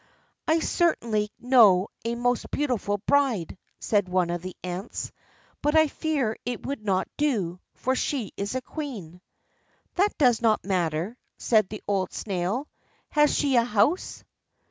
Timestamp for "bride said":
2.97-4.09